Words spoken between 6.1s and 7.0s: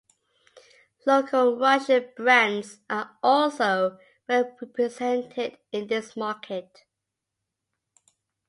market.